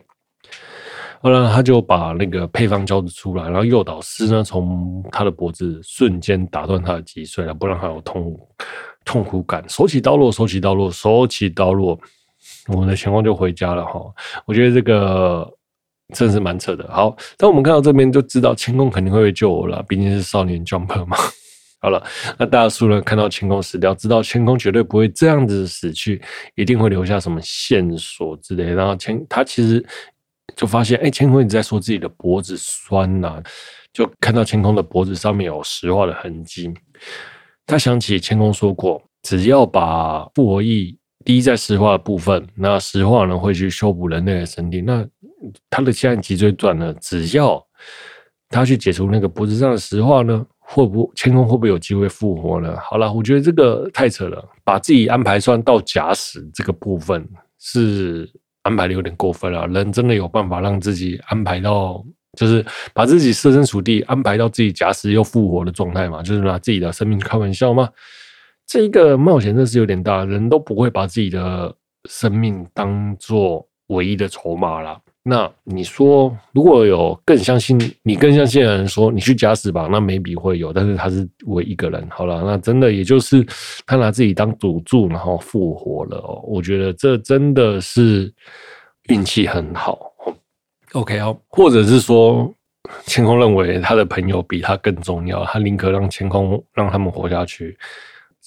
[1.22, 8.40] 后来他就把那个配方交出来，然后诱导师呢，从他的脖子瞬间打断他的脊髓了，不让他有痛
[9.04, 9.68] 痛苦感。
[9.68, 12.00] 手起刀落，手起刀落，手起刀落，
[12.68, 14.00] 我们的前锋就回家了哈。
[14.46, 15.52] 我觉得这个
[16.14, 16.88] 真是蛮扯的。
[16.90, 21.18] 好，当我们看到这边就知道千空肯定会救我了，毕竟是少年 Jump 嘛。
[21.82, 22.04] 好了，
[22.38, 23.02] 那大树呢？
[23.02, 26.22] 看到千空死掉，知道千空绝对不会这样子死去，
[26.56, 28.66] 一定会留下什么线索之类。
[28.66, 29.84] 然后千他其实
[30.58, 33.44] 就发现，哎、欸，千空一直在说自己的脖子酸呐、啊，
[33.94, 36.70] 就看到千空的脖子上面有石化的痕迹。
[37.66, 44.82] 他想起千空说过，只要把复活液滴在石化的部分，那石化呢会去修补人类的身体。
[44.82, 45.08] 那
[45.70, 47.66] 他的现在脊椎断了，只要
[48.50, 50.46] 他去解除那个脖子上的石化呢？
[50.72, 52.78] 会不天空会不会有机会复活呢？
[52.80, 57.28] 好了，我觉得这个太扯了，把自己安排算到假死这个部分
[57.58, 59.66] 是安排的有点过分了。
[59.66, 62.06] 人真的有办法让自己安排到，
[62.38, 66.22] 就是把自己设身处地安排到自己假死又复活的状态嘛？
[66.22, 67.90] 就是拿自己的生命开玩笑吗？
[68.68, 71.76] 这一个冒险真是有点大，人都不会把自己的
[72.08, 75.02] 生命当做唯一的筹码了。
[75.30, 82.04] 那你说，如果有更相信你、更相信的人说你去假死吧，那 maybe 会有，但是他是唯一一个人。
[82.10, 83.46] 好了，那真的也就是
[83.86, 86.42] 他拿自己当赌注，然后复活了哦。
[86.48, 88.34] 我觉得这真的是
[89.10, 90.12] 运气很好。
[90.94, 92.52] OK 哦，或者是说，
[93.06, 97.78] 千空认为他的朋友比他更重要，他宁可让千空让他们活下去。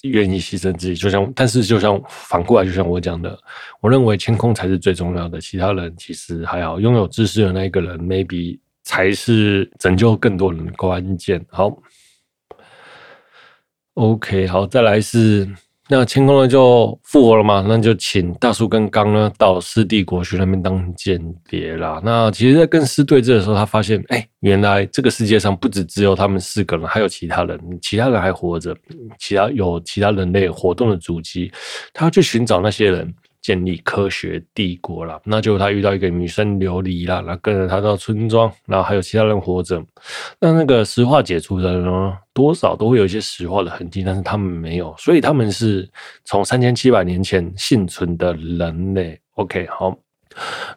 [0.03, 3.37] 愿意牺牲自己，就像，但是就像反过来，就像我讲的，
[3.81, 6.79] 我认为清空才是最重要的，其他人其实还好。
[6.79, 11.43] 拥有知识的那一个人，maybe 才是拯救更多人的关键。
[11.49, 11.75] 好
[13.93, 15.47] ，OK，好，再来是。
[15.89, 17.63] 那清空了就复活了嘛？
[17.67, 22.01] 那就请大叔跟刚呢到狮帝国去那边当间谍啦。
[22.03, 28.75] 那其实，在跟师对峙的时候，他发现，哎、原来这个世界上不止只有他们四个人，还有其他人，其他人还活着，
[29.19, 31.51] 其他有其他人类活动的足迹，
[31.93, 33.13] 他要去寻找那些人。
[33.43, 39.83] 建立科学帝国了，那就他遇到一个女生琉璃了，然后跟着他到村庄，然后还有其他人活着。
[40.39, 45.87] 那那个石化解除的人呢，多少都会有一些石化的痕迹，但是他们没有，所以他们是
[46.23, 49.19] 从三千七百年前幸存的人类。
[49.35, 49.93] OK，好。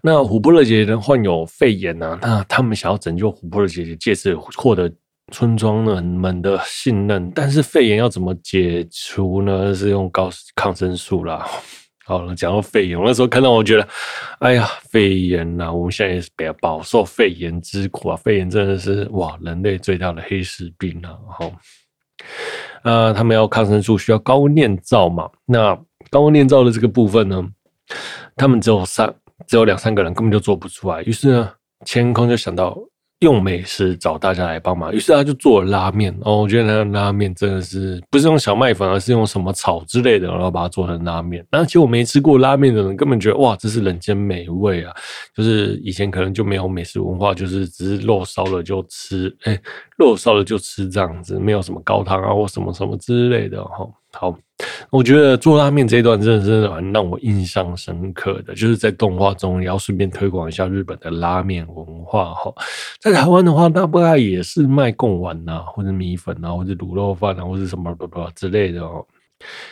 [0.03, 4.93] 那琥珀的姐姐呢，患有肺炎呢、啊，那他们想要拯救琥珀的姐姐，借此获得
[5.33, 7.31] 村庄人们的信任。
[7.33, 9.73] 但是肺炎要怎么解除呢？
[9.73, 11.47] 是用高抗生素啦。
[12.07, 13.89] 好了，讲到肺炎，我那时候看到，我觉得，
[14.39, 18.17] 哎呀，肺炎呐、我们现在也是比较饱受肺炎之苦啊。
[18.17, 21.19] 肺炎真的是哇，人类最大的黑死病啊。
[21.29, 21.53] 好，
[22.85, 25.29] 呃，他们要抗生素，需要高温炼造嘛。
[25.45, 25.77] 那
[26.09, 27.45] 高温炼造的这个部分呢，
[28.37, 29.13] 他们只有三，
[29.49, 31.03] 只有两三个人，根本就做不出来。
[31.03, 31.53] 于是呢，
[31.85, 32.79] 千空就想到。
[33.21, 36.43] 用美食找大家来帮忙，于是他就做了拉面哦。
[36.43, 41.43] 我觉得那个拉面真的是不是用小麦粉，而是用什么草之类的，然后把它做成拉面。
[41.51, 44.93] 那其实我没吃过拉面的人，根本觉得哇，这是人间美味啊！
[45.35, 49.59] 就是以前可能就没有美食文化，就是只是肉烧了就吃，哎、
[49.97, 53.89] 肉烧了就吃这样子，没有什么高汤啊或什么什么之类的哈。
[54.19, 54.37] 好。
[54.91, 62.51] 我觉得做拉面这一段真的是蛮让我印象深刻的，就是在动画中也要顺便推广一下日本的拉面文化哈。
[62.99, 69.05] 在台湾的话，大概也是卖贡丸呐，或者米粉啊，或者卤肉饭啊，或者什么什么之类的哦。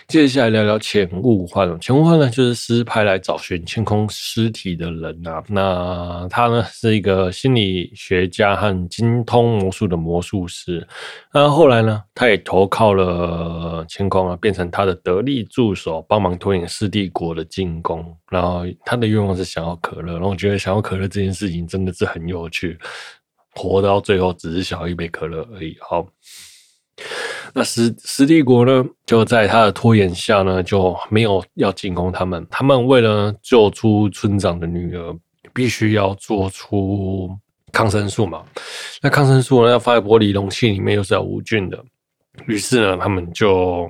[0.07, 1.81] 接下来聊聊钱悟欢。
[1.81, 5.45] 钱悟欢呢，就是师派来找寻千空尸体的人呐、啊。
[5.49, 10.87] 那他呢，是一个心理学家和精通魔术的魔术师。
[11.33, 18.05] 那后来呢，他也投靠了千空啊，变成他的得力助手，帮忙拖延四帝国的进攻。
[18.31, 20.15] 然后他的愿望是想要可乐。
[20.15, 22.79] 然后我觉得想要可乐这件事情真的是很有趣，
[23.55, 25.77] 活到最后只是想要一杯可乐而已。
[25.81, 26.07] 好。
[27.57, 32.45] 那尸尸帝国呢，就在他的拖延下呢，就没有要进攻他们。
[32.51, 35.17] 他们为了救出村长的女儿，
[35.53, 37.31] 必须要做出
[37.71, 38.45] 抗生素嘛。
[39.01, 41.81] 那抗生素呢，要放在玻璃容器里面，又是要无菌的。
[42.49, 43.89] 于是呢，他们就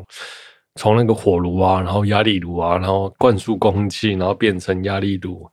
[0.75, 5.51] 从那个火炉啊，然后压力炉啊，然后灌输空气，然后变成压力炉，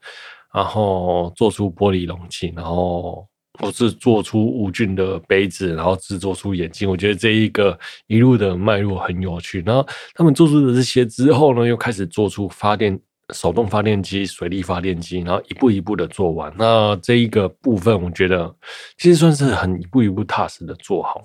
[0.52, 3.26] 然后做出玻璃容器，然后。
[3.60, 6.88] 或是做出无菌的杯子，然后制作出眼镜。
[6.88, 9.62] 我觉得这一个一路的脉络很有趣。
[9.66, 12.98] 然后他们做出的这些之后呢，又开始做出发电
[13.32, 16.52] 手动发电机、水力发电机，然后一步一步的做完。
[16.58, 18.54] 那这一个部分，我觉得
[18.96, 21.22] 其实算是很一步一步踏实的做好。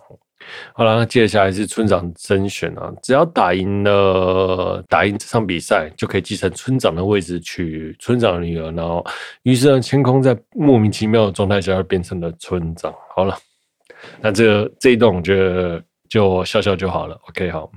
[0.74, 8.72] 好了，那接下来是村长甄选啊，只要打赢了打赢这场比赛，就可以继承村长的位置，娶村长的女儿。
[8.72, 9.06] 然后，
[9.44, 12.94] 于是呢，千空在莫名其妙的状态下，变成了村长。
[13.16, 13.38] 好了，
[14.22, 17.20] 那这这一段我觉得就笑笑就好了。
[17.30, 17.72] OK，好，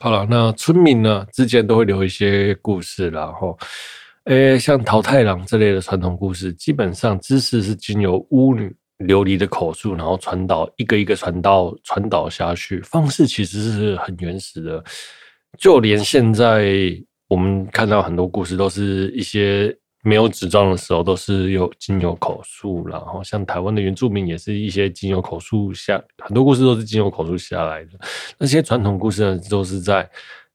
[0.00, 3.58] 好了，那村民呢之间都会留一些故事，然后，
[4.24, 8.74] 诶，像桃太郎这类的传统故事，基本上知识是经由巫女。
[8.98, 14.82] 琉璃的口述，然后传导一个一个传导传导下去，方式其实是很原始的。
[15.56, 16.74] 就连现在
[17.28, 22.86] 我们看到很多故事，都是一些没有纸张的时候，都是有经由口述。
[22.88, 27.90] 然后像台湾的原住民，也是一些经由口述下，很多故事都是经由口述下来的。
[28.36, 30.08] 那些传统故事呢，都是在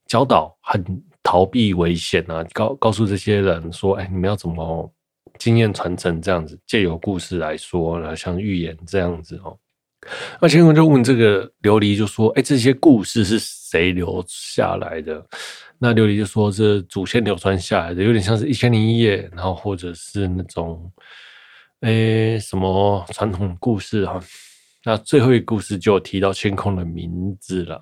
[0.05, 0.83] 教导很
[1.23, 4.93] 逃避危险啊，告告诉这些人说：“哎，你们要怎么？”
[5.39, 9.57] 经验传承这样子，借由故事来说，然后像寓言这样子哦。
[10.41, 15.25] 那千空就问这个琉璃，就说：“哎，这些故事是谁留下来的？”
[15.79, 20.91] 那琉璃就说：“是祖先流传下来的，有点像是一千零一夜，然后或者是那种，
[21.79, 24.21] 哎，什么传统故事哈。”
[24.85, 27.81] 那最后一个故事就提到千空的名字了。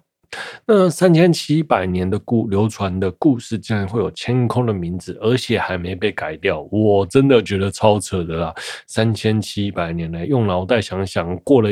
[0.66, 8.54] 那三千七百年的故流传的故事，竟然会有千空的名字，而且还没被改掉，我真的觉得超扯的啦！
[8.88, 11.70] 三千七百年来，用脑袋想想，过了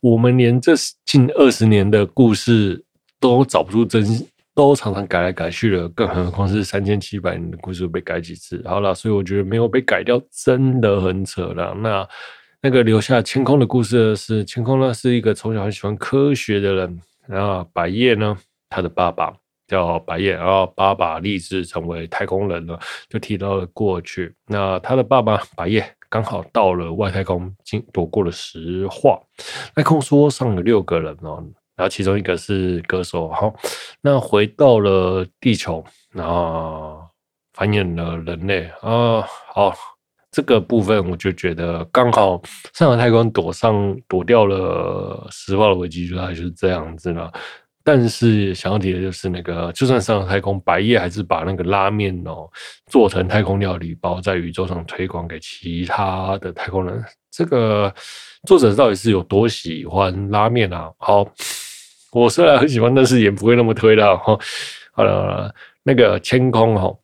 [0.00, 0.72] 我们连这
[1.04, 2.82] 近二十年的故事
[3.18, 4.02] 都找不出真，
[4.54, 8.62] 都常常改来改去了，更何况是三千七百年的故事被改几次？
[8.66, 11.74] 好了，所以我觉得没有被改掉，真的很扯了。
[11.74, 12.08] 那
[12.62, 17.00] 那个留下千空的故事是，千空呢是一个从小很喜欢科学的人。
[17.30, 18.36] 然后百叶呢，
[18.68, 19.32] 他的爸爸
[19.68, 24.34] 叫白夜，然后爸爸立志成为太空人了，就提到了过去。
[24.46, 29.20] 那他的爸爸白夜刚好到了外太空，经躲过了石化。
[29.76, 31.40] 太空梭上有六个人哦，
[31.76, 33.28] 然后其中一个是歌手。
[33.28, 33.54] 好，
[34.00, 37.00] 那回到了地球，然后
[37.52, 39.22] 繁衍了人类啊。
[39.54, 39.72] 好。
[40.30, 42.40] 这个部分我就觉得刚好
[42.72, 47.32] 上海太空，躲上躲掉了石化的危机，就大概就是这样子了。
[47.82, 52.48] 但是想要提的就是那个，就算上了太空，白夜还是把那个拉面哦
[52.86, 57.02] 做成太空料理包，在宇宙上推广给其他的太空人。
[57.30, 57.92] 这个
[58.46, 60.92] 作者到底是有多喜欢拉面啊？
[60.98, 61.26] 好，
[62.12, 64.16] 我虽然很喜欢，但是也不会那么推了。
[64.18, 64.38] 哈，
[64.92, 66.94] 好了好了，那个天空哈。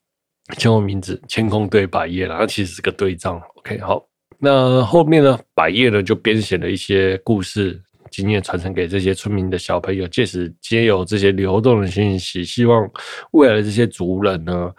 [0.58, 3.40] 千空名字，千空对百叶了，那其实是个对仗。
[3.56, 4.00] OK，好，
[4.38, 7.82] 那后面呢，百叶呢就编写了一些故事
[8.12, 12.88] 经验传承给这些村民的小朋友，借此皆有这些流动的信息，希望
[13.32, 14.72] 未来的这些族人呢，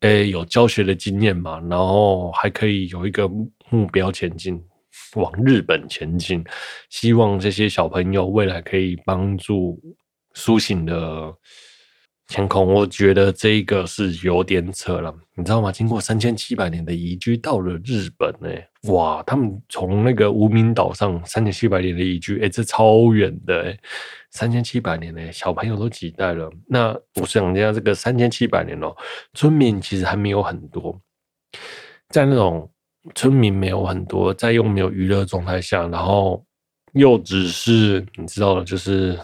[0.00, 3.28] 诶，有教学的经验嘛，然后还可以有一个
[3.68, 4.58] 目标前进，
[5.16, 6.42] 往日本前进，
[6.88, 9.78] 希望这些小朋友未来可以帮助
[10.32, 11.34] 苏醒的。
[12.30, 15.72] 天空，我觉得这个是有点扯了，你知道吗？
[15.72, 23.76] 经过三千七百年的移居到了日本，欸，呢，哇，他们从那个无名岛上三千七百年的移居，哎，这超远的，欸，
[24.30, 26.48] 三千七百年呢，小朋友都几代了。
[26.68, 28.94] 那我想一下，这个三千七百年哦，
[29.34, 30.96] 村民其实还没有很多，
[32.10, 32.70] 在那种
[33.16, 36.46] 村民没有很多，在又没有娱乐状态下，然后
[36.92, 39.18] 又只是你知道的，就是。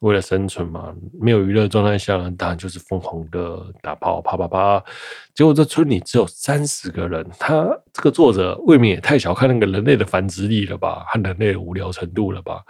[0.00, 4.84] 为了生存嘛，没有娱乐状态下呢，当然就是疯狂的打炮，啪啪啪。
[5.34, 12.62] 结果这村里只有三十个人，他这个作者未免也太小看那个人类的繁殖力了吧，和人类的无聊程度了吧？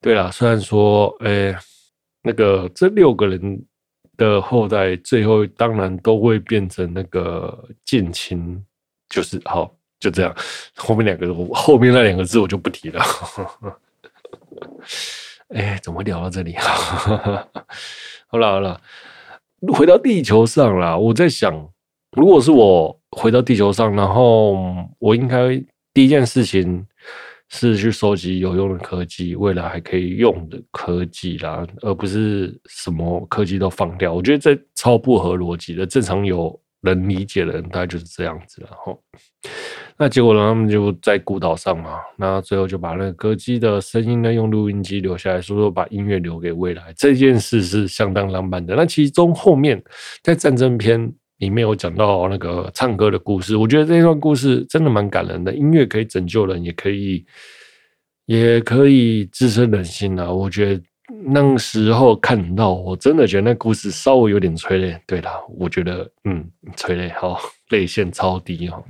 [0.00, 1.56] 对啦，虽然说，诶，
[2.22, 3.64] 那个这六个人
[4.16, 8.60] 的后代最后当然都会变成那个近亲，
[9.08, 10.34] 就是好就这样。
[10.74, 13.00] 后面两个后面那两个字我就不提了。
[15.48, 16.54] 哎，怎么会聊到这里？
[18.28, 18.80] 好了好了，
[19.72, 20.98] 回到地球上了。
[20.98, 21.68] 我在想，
[22.16, 24.56] 如果是我回到地球上，然后
[24.98, 25.56] 我应该
[25.92, 26.86] 第一件事情。
[27.48, 34.12] 是去收集有用的科技，未来还可以用的科技啦，而不是什么科技都放掉。
[34.12, 35.86] 我觉得这超不合逻辑的。
[35.86, 38.92] 正常有人理解的人，大概就是这样子了哈。
[39.98, 40.40] 那结果呢？
[40.40, 46.92] 他们就在孤岛上嘛，那最后就把那个歌姬的声音呢，用录音机留下来，说说把音乐留给未来。
[46.96, 48.74] 这件事是相当浪漫的。
[48.74, 49.82] 那其中后面
[50.22, 51.12] 在战争篇。
[51.38, 55.54] 里面有讲到那个唱歌的故事，我觉得这段故事真的蛮感人的。
[55.54, 57.26] 音乐可以拯救人，也可以，
[58.24, 60.32] 也可以滋生人心啊。
[60.32, 60.82] 我觉得
[61.26, 64.98] 那时候看到，我真的觉得那故事稍微有点催泪。
[65.06, 66.42] 对啦，我觉得嗯，
[66.74, 67.38] 催泪，好，
[67.68, 68.82] 泪腺超低哈。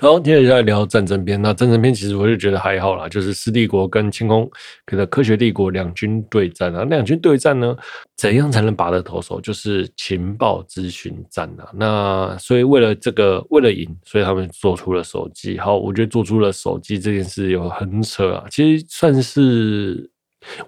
[0.00, 1.40] 好，接下来聊战争篇。
[1.40, 4.50] 那战争篇其实我就觉得还好啦，就是斯帝国跟清空
[4.86, 6.82] 的科学帝国两军对战啊。
[6.84, 7.76] 两军对战呢，
[8.16, 9.38] 怎样才能拔得头筹？
[9.40, 11.68] 就是情报咨询战啊。
[11.74, 15.58] 那所以为了这个，为了赢，所以他们做出了手机。
[15.58, 20.10] 好，我觉得做出了手机这件事有很扯啊，其实算是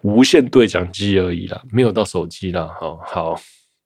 [0.03, 2.71] 无线对讲机而已啦，没有到手机啦。
[2.79, 3.41] 好好。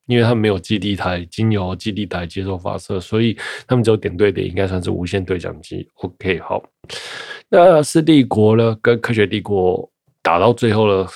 [0.09, 3.37] 因为他们没有基地台，经由基地台接受发射，所以
[3.67, 5.87] 他们只有点对点，应该算是无线对讲机。
[5.97, 6.63] OK，好。
[7.51, 9.87] 那斯帝国呢，跟科学帝国
[10.23, 11.07] 打到最后了，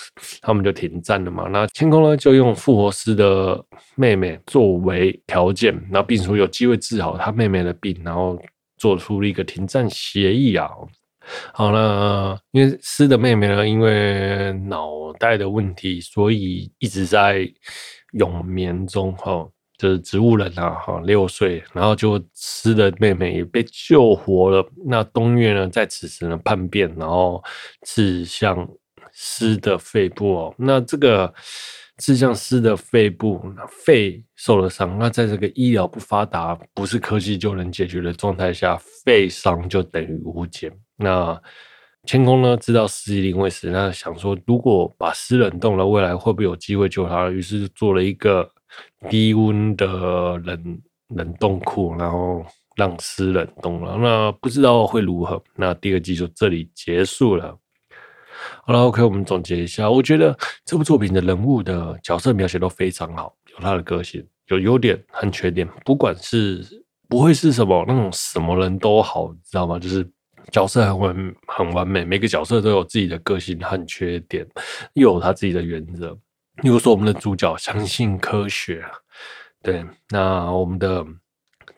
[0.43, 1.49] 他们就停战了嘛。
[1.51, 3.65] 那天空呢，就用复活师的
[3.95, 8.39] 妹妹作为条件，那并说有机会治好他妹妹的病，然后
[8.77, 10.69] 做出了一个停战协议啊。
[11.55, 17.51] 好了，因为师的妹妹呢，因为脑袋的问题，所以一直在。
[18.13, 19.47] 永眠中，哈，
[19.77, 24.67] 就是植物人啊，哈，六岁，然后就师的妹妹也被救活了。
[24.87, 27.43] 那东岳呢，在此时呢叛变，然后
[27.83, 28.69] 刺向
[29.13, 30.55] 师的肺部哦。
[30.57, 31.33] 那这个
[31.99, 33.41] 刺向师的肺部，
[33.85, 34.99] 肺受了伤。
[34.99, 40.73] 那在这个医疗不发达、不是科技就能解决的状态下，肺伤就等于无解。
[40.97, 41.41] 那
[42.05, 47.31] 千空呢，知道师一定会死，那想说，如果把诗冷冻了，未来会不会有机会救他？
[47.31, 48.51] 于是做了一个
[49.09, 50.81] 低温的冷
[51.15, 52.45] 冷冻库，然后
[52.75, 53.97] 让诗冷冻了。
[53.99, 55.41] 那不知道会如何？
[55.55, 57.57] 那第二季就这里结束了。
[58.65, 69.79] 好了，OK，我们总结一下，我觉得这部作品的人物的角色描写都非常好，有他的个性，有优点和缺点，不管是不会是什么那种什么人都好，知道吗？
[69.79, 70.05] 就是。
[70.51, 74.47] 角色很完很完美，每个角色都有自己的个性和缺点，
[74.95, 76.17] 又有他自己的原则。
[76.63, 78.85] 例如说，我们的主角相信科学，
[79.63, 81.05] 对，那我们的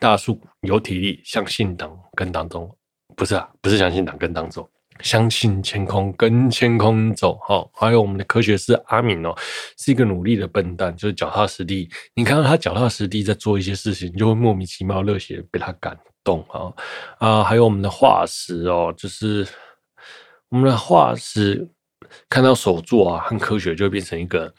[0.01, 2.77] 大树有体力，相信党跟党走，
[3.15, 4.69] 不是啊，不是相信党跟党走，
[5.01, 7.39] 相信天空跟天空走。
[7.47, 9.33] 好，还有我们的科学师阿敏哦，
[9.79, 11.89] 是一个努力的笨蛋，就是脚踏实地。
[12.15, 15.97] 你看到他脚踏实地在做一些事情，就会莫名其妙热血被他感。
[16.25, 16.73] 动啊
[17.19, 17.45] 啊！
[17.45, 19.47] 还有我们的化石哦，就是
[20.49, 21.69] 我们的化石
[22.29, 24.53] 看到手作啊，和科学就会变成一个，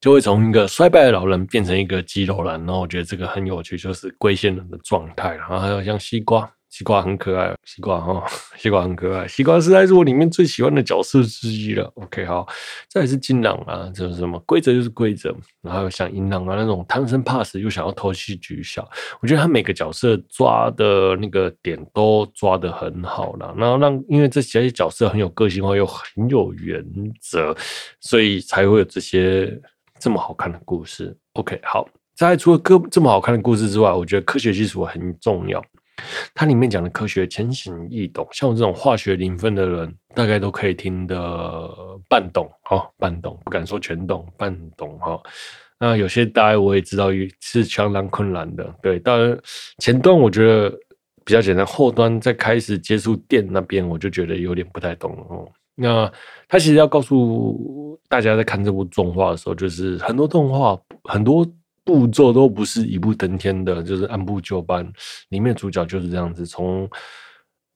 [0.00, 2.58] 就会从一个衰败的老人变成一个肌肉男。
[2.64, 5.34] 然后我觉得这个很有趣，就是龟仙人的状态。
[5.34, 6.50] 然后还有像西瓜。
[6.70, 8.24] 西瓜很可爱，西瓜哈，
[8.56, 11.90] 西瓜很可爱，西瓜实在是我里面最喜欢的角色之一了。
[11.96, 12.46] OK，好，
[12.88, 18.88] 再来是金狼啊，这是什么规则就是规则，然后像银狼啊那种贪生怕死又想要偷袭举小，
[19.20, 26.84] 我觉得他每个角色抓的那个点都抓得很好了，然后让因为这些角色很有个性化又很有原
[27.20, 27.56] 则，
[28.00, 29.58] 所以才会有这些
[29.98, 31.16] 这么好看的故事。
[31.32, 35.64] OK，好，在除了歌这么好看的故事之外，我觉得科学技术很重要。
[36.34, 41.68] 它里面讲的科学浅显易懂，像我这种化学零分的人，大概都可以听得
[42.08, 45.20] 半懂哦，半懂不敢说全懂，半懂哈。
[45.78, 48.98] 那有些大概我也知道是相当困难的，对。
[48.98, 49.38] 当然
[49.78, 50.70] 前端我觉得
[51.24, 55.48] 比较简单，后端在开始接触电那边，我就觉得有点不太懂哦。
[55.74, 56.10] 那
[56.48, 61.46] 他其实要告诉大家，在看这部动画的时候，就是很多动画很多。
[61.88, 64.86] 步骤都不是一步登天的，就是按部就班。
[65.30, 66.86] 里面主角就是这样子，从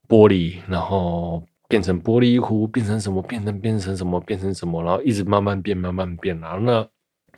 [0.06, 6.86] 玻璃，然后变成玻璃壶，变成什么，变成变成什么，变成什么，然后一直慢慢变，慢慢变，然后那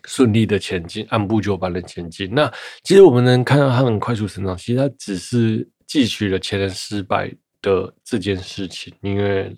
[0.02, 2.28] 顺利的前进，按部就班的前进。
[2.34, 2.52] 那
[2.82, 9.56] 其实我们能看到他很快速成长，其实他只是汲取了前人失败的这件事情，因为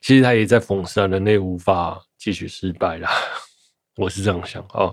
[0.00, 3.08] 其实他也在讽刺人类无法汲取失败啦。
[3.94, 4.92] 我是这样想啊。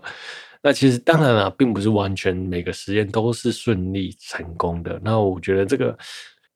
[0.66, 5.00] 那其实当然了，并不是完全每个实验都是顺利成功的。
[5.04, 5.96] 那我觉得这个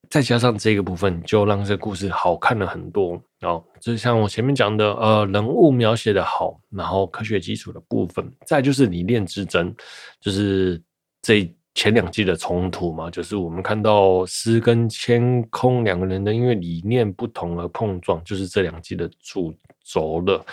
[0.10, 3.22] 再加上这个部分，就让这个故事好看了很多。
[3.42, 9.72] 哦，就像我前面讲的，呃，人物描写的好，然后科学基础的部分，再就是理念之争，
[10.20, 10.82] 就是
[11.22, 19.54] 这前两季的冲突嘛，就是我们看到诗跟千空两个人的因为理念不同而碰撞，就是这两季的主
[19.86, 20.44] 轴了。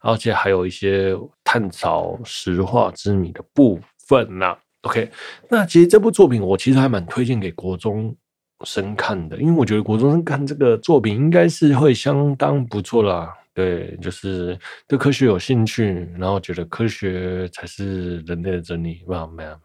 [0.00, 5.10] 而且还有一些探讨石化之谜的部分呐、OK，
[5.48, 8.16] 那其实这部作品我其实还蛮推荐给国中
[8.64, 13.34] 生看的，因为我觉得国中生看这个作品应该是会相当不错啦。
[13.54, 19.58] 对，就是对科学有兴趣，然后觉得科学才是人类的真理，哇，man，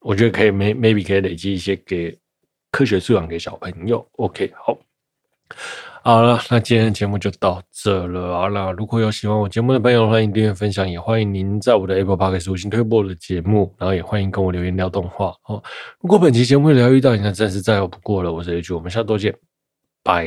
[0.00, 2.18] 我觉得可以，maybe 可以累积一些给
[2.70, 4.08] 科学素养给小朋友。
[4.12, 4.78] OK，好。
[6.02, 8.34] 好了，那今天的节目就到这了。
[8.34, 15.62] 好了，如果有喜欢我节目的朋友，欢迎订阅分享，也欢迎您在我的 Apple Podcast 五星推播我的节目，然后也欢迎跟我留言聊动画哦。
[16.00, 18.32] 如果本期节目聊遇到你，那真是再好不过了。
[18.32, 19.34] 我是 H，我们下周见，
[20.02, 20.24] 拜。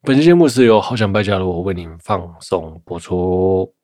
[0.00, 3.75] 本期节目是由好想败家的我为您放送播出。